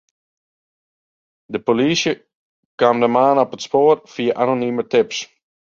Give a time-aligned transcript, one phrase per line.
[1.53, 2.11] De polysje
[2.79, 5.17] kaam de man op it spoar fia anonime tips.